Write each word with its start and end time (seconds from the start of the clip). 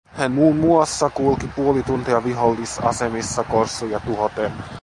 Hän 0.07 0.31
muun 0.31 0.55
muassa 0.57 1.09
kulki 1.09 1.47
puoli 1.55 1.83
tuntia 1.83 2.23
vihollisasemissa 2.23 3.43
korsuja 3.43 3.99
tuhoten 3.99 4.51